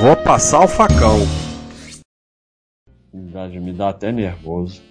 [0.00, 1.20] Vou passar o facão.
[3.12, 4.82] Me dá até nervoso.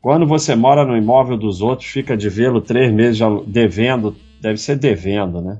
[0.00, 4.76] Quando você mora no imóvel dos outros, fica de vê-lo três meses devendo, deve ser
[4.76, 5.58] devendo, né?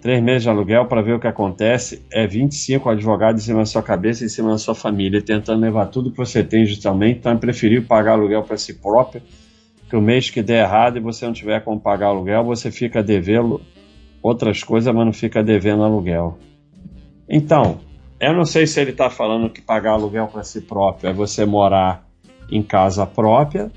[0.00, 2.02] Três meses de aluguel para ver o que acontece.
[2.12, 5.86] É 25 advogados em cima da sua cabeça, em cima da sua família, tentando levar
[5.86, 7.18] tudo que você tem justamente.
[7.18, 9.20] Então é preferível pagar aluguel para si próprio,
[9.90, 13.02] que o mês que der errado e você não tiver como pagar aluguel, você fica
[13.02, 13.60] devendo
[14.22, 16.38] outras coisas, mas não fica devendo aluguel.
[17.28, 17.80] Então,
[18.20, 21.44] eu não sei se ele está falando que pagar aluguel para si próprio é você
[21.44, 22.06] morar
[22.50, 23.70] em casa própria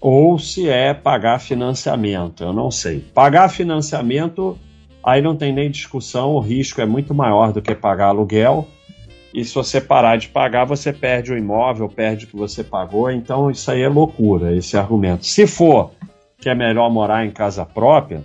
[0.00, 2.42] ou se é pagar financiamento.
[2.44, 3.00] Eu não sei.
[3.14, 4.58] Pagar financiamento
[5.02, 8.66] aí não tem nem discussão, o risco é muito maior do que pagar aluguel.
[9.32, 13.10] E se você parar de pagar, você perde o imóvel, perde o que você pagou.
[13.10, 15.26] Então isso aí é loucura, esse argumento.
[15.26, 15.92] Se for
[16.38, 18.22] que é melhor morar em casa própria,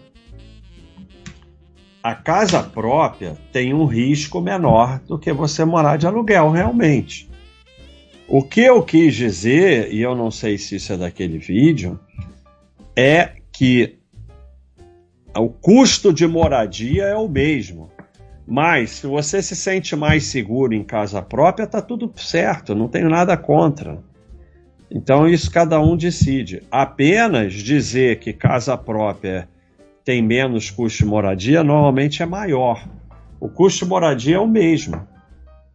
[2.04, 7.30] a casa própria tem um risco menor do que você morar de aluguel, realmente.
[8.28, 12.00] O que eu quis dizer, e eu não sei se isso é daquele vídeo,
[12.96, 14.00] é que
[15.36, 17.92] o custo de moradia é o mesmo.
[18.48, 23.10] Mas se você se sente mais seguro em casa própria, tá tudo certo, não tenho
[23.10, 24.00] nada contra.
[24.90, 26.64] Então isso cada um decide.
[26.70, 29.48] Apenas dizer que casa própria
[30.04, 32.88] tem menos custo de moradia normalmente é maior.
[33.40, 35.08] O custo de moradia é o mesmo.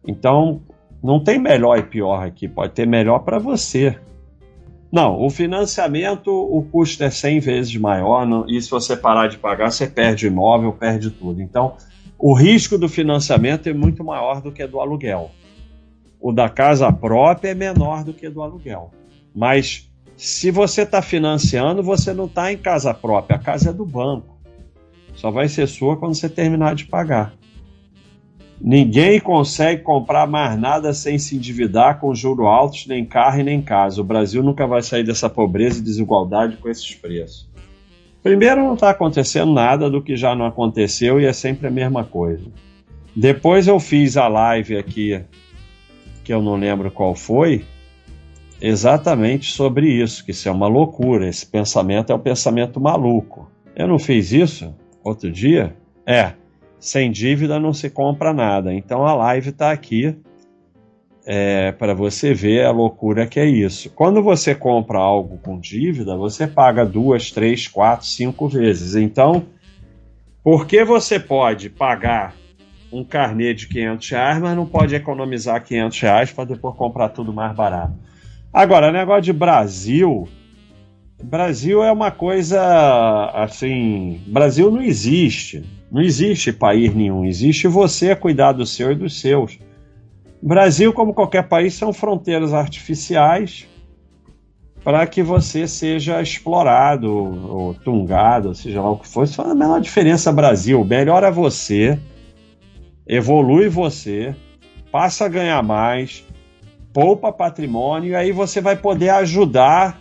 [0.05, 0.61] Então
[1.03, 3.97] não tem melhor e pior aqui, pode ter melhor para você.
[4.91, 9.37] Não, o financiamento, o custo é 100 vezes maior, não, e se você parar de
[9.37, 11.41] pagar, você perde o imóvel, perde tudo.
[11.41, 11.75] Então,
[12.17, 15.31] o risco do financiamento é muito maior do que do aluguel.
[16.19, 18.91] O da casa própria é menor do que do aluguel.
[19.35, 19.86] Mas
[20.17, 24.35] se você está financiando, você não está em casa própria, a casa é do banco.
[25.13, 27.35] Só vai ser sua quando você terminar de pagar.
[28.59, 33.61] Ninguém consegue comprar mais nada sem se endividar com juro altos, nem carro e nem
[33.61, 34.01] casa.
[34.01, 37.47] O Brasil nunca vai sair dessa pobreza e desigualdade com esses preços.
[38.23, 42.03] Primeiro, não está acontecendo nada do que já não aconteceu e é sempre a mesma
[42.03, 42.45] coisa.
[43.15, 45.21] Depois eu fiz a live aqui,
[46.23, 47.63] que eu não lembro qual foi,
[48.61, 53.49] exatamente sobre isso, que isso é uma loucura, esse pensamento é um pensamento maluco.
[53.75, 54.73] Eu não fiz isso
[55.03, 55.75] outro dia?
[56.05, 56.33] É,
[56.79, 58.73] sem dívida não se compra nada.
[58.73, 60.15] Então a live está aqui
[61.25, 63.89] é, para você ver a loucura que é isso.
[63.89, 68.95] Quando você compra algo com dívida, você paga duas, três, quatro, cinco vezes.
[68.95, 69.45] Então,
[70.41, 72.33] por que você pode pagar
[72.91, 77.33] um carnê de 500 reais, mas não pode economizar 500 reais para depois comprar tudo
[77.33, 78.06] mais barato?
[78.51, 80.27] Agora, negócio de Brasil.
[81.23, 84.21] Brasil é uma coisa assim.
[84.27, 85.63] Brasil não existe.
[85.91, 89.57] Não existe país nenhum, existe você cuidar do seu e dos seus.
[90.41, 93.65] Brasil, como qualquer país, são fronteiras artificiais
[94.83, 99.23] para que você seja explorado ou tungado, seja lá o que for.
[99.23, 100.83] Isso faz a menor diferença, Brasil.
[100.83, 101.97] Melhora você,
[103.07, 104.35] evolui você,
[104.91, 106.25] passa a ganhar mais,
[106.93, 109.99] poupa patrimônio, e aí você vai poder ajudar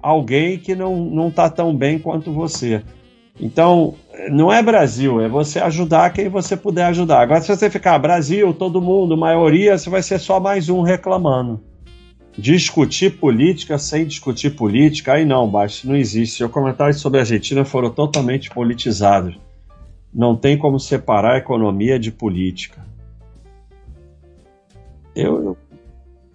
[0.00, 2.82] alguém que não está tão bem quanto você.
[3.38, 3.94] Então,
[4.30, 7.20] não é Brasil, é você ajudar quem você puder ajudar.
[7.20, 11.60] Agora, se você ficar Brasil, todo mundo, maioria, você vai ser só mais um reclamando.
[12.38, 16.44] Discutir política sem discutir política, aí não, baixo, não existe.
[16.44, 19.38] Os comentários sobre a Argentina foram totalmente politizados.
[20.14, 22.86] Não tem como separar economia de política.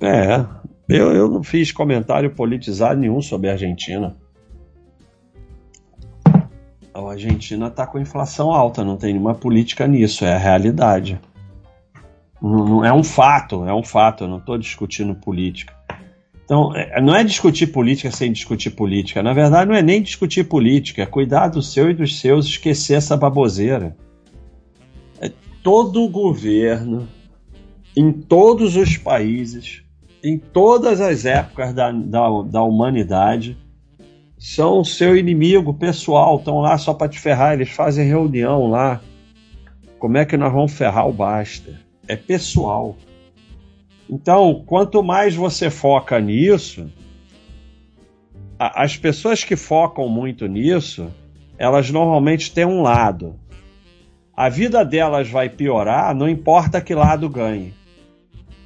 [0.02, 0.46] É.
[0.90, 4.16] Eu, eu não fiz comentário politizado nenhum sobre a Argentina
[6.94, 11.20] a Argentina está com inflação alta, não tem nenhuma política nisso, é a realidade.
[12.42, 15.74] Não, não é um fato, é um fato, eu não estou discutindo política.
[16.44, 19.24] Então, é, não é discutir política sem discutir política.
[19.24, 22.96] Na verdade, não é nem discutir política, é cuidar do seu e dos seus, esquecer
[22.96, 23.96] essa baboseira.
[25.22, 25.32] É
[25.64, 27.08] todo governo,
[27.96, 29.84] em todos os países,
[30.23, 33.58] em todas as épocas da, da, da humanidade,
[34.38, 39.02] são seu inimigo pessoal, estão lá só para te ferrar, eles fazem reunião lá.
[40.00, 41.76] Como é que nós vamos ferrar o Baster?
[42.08, 42.96] É pessoal.
[44.09, 46.91] Então, quanto mais você foca nisso,
[48.59, 51.09] as pessoas que focam muito nisso,
[51.58, 53.40] elas normalmente têm um lado.
[54.35, 57.73] A vida delas vai piorar, não importa que lado ganhe.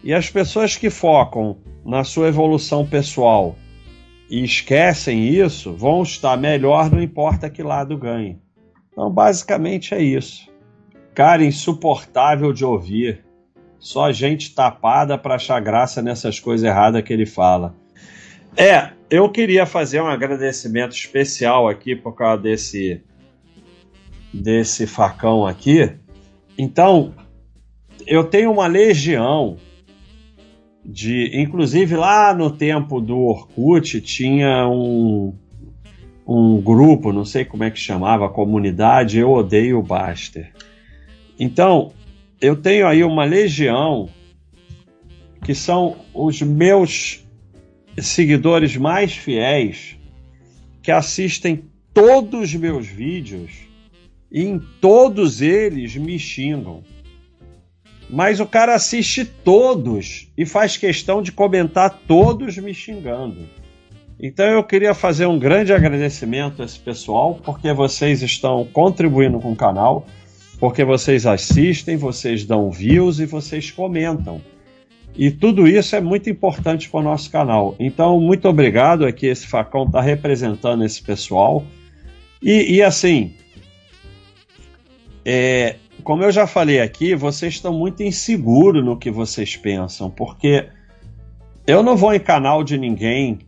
[0.06, 3.56] E as pessoas que focam na sua evolução pessoal
[4.30, 8.40] e esquecem isso, vão estar melhor, não importa que lado ganhe.
[8.92, 10.48] Então, basicamente é isso.
[11.16, 13.26] Cara insuportável de ouvir.
[13.80, 17.76] Só gente tapada para achar graça nessas coisas erradas que ele fala.
[18.56, 23.02] É, eu queria fazer um agradecimento especial aqui por causa desse
[24.32, 25.92] desse facão aqui.
[26.56, 27.12] Então,
[28.06, 29.58] eu tenho uma legião
[30.86, 35.34] de, inclusive lá no tempo do Orkut tinha um
[36.28, 40.52] um grupo, não sei como é que chamava, comunidade Eu Odeio o Baster.
[41.40, 41.94] Então,
[42.42, 44.10] eu tenho aí uma legião
[45.44, 47.24] que são os meus
[47.98, 49.98] seguidores mais fiéis
[50.82, 53.52] que assistem todos os meus vídeos
[54.32, 56.84] e em todos eles me xingam.
[58.10, 63.48] Mas o cara assiste todos e faz questão de comentar todos me xingando.
[64.20, 69.52] Então eu queria fazer um grande agradecimento a esse pessoal, porque vocês estão contribuindo com
[69.52, 70.06] o canal,
[70.60, 74.42] porque vocês assistem, vocês dão views e vocês comentam.
[75.18, 77.76] E tudo isso é muito importante para o nosso canal.
[77.80, 81.64] Então, muito obrigado aqui, esse facão está representando esse pessoal.
[82.42, 83.34] E, e assim,
[85.24, 90.70] é, como eu já falei aqui, vocês estão muito inseguros no que vocês pensam, porque
[91.66, 93.40] eu não vou em canal de ninguém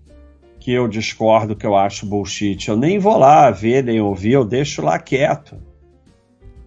[0.59, 2.67] que eu discordo, que eu acho bullshit.
[2.67, 5.55] Eu nem vou lá ver, nem ouvir, eu deixo lá quieto.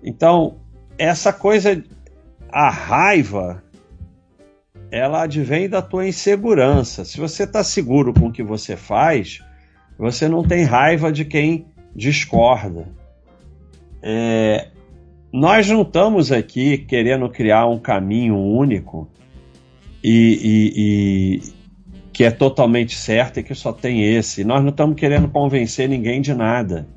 [0.01, 0.59] Então,
[0.97, 1.83] essa coisa,
[2.49, 3.61] a raiva,
[4.93, 7.05] ela advém da tua insegurança.
[7.05, 9.41] Se você está seguro com o que você faz,
[9.99, 11.67] você não tem raiva de quem
[11.97, 12.87] discorda.
[14.01, 14.69] É,
[15.33, 19.09] nós não estamos aqui querendo criar um caminho único
[20.03, 21.53] e, e, e
[22.13, 24.45] que é totalmente certo e que só tem esse.
[24.45, 26.89] Nós não estamos querendo convencer ninguém de nada.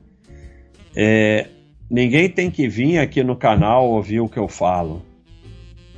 [0.95, 1.47] É,
[1.89, 5.03] ninguém tem que vir aqui no canal ouvir o que eu falo.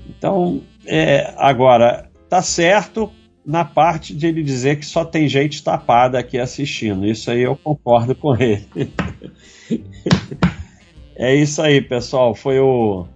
[0.09, 3.09] Então, é, agora, tá certo
[3.45, 7.05] na parte de ele dizer que só tem gente tapada aqui assistindo.
[7.05, 8.67] Isso aí eu concordo com ele.
[11.15, 12.35] é isso aí, pessoal.
[12.35, 13.07] Foi o